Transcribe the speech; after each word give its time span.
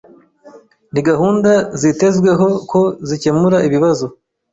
Ni 0.93 1.01
gahunda 1.09 1.51
zitezweho 1.81 2.47
ko 2.71 2.81
zikemura 3.07 3.57
ibibazo 3.67 4.05